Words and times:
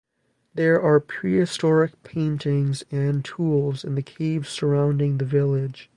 There 0.55 0.81
are 0.81 0.99
prehistoric 0.99 2.01
paintings 2.01 2.83
and 2.89 3.23
tools 3.23 3.83
in 3.83 3.93
the 3.93 4.01
caves 4.01 4.49
surrounding 4.49 5.19
the 5.19 5.25
village. 5.25 5.89